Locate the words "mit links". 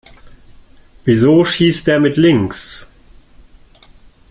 1.99-2.89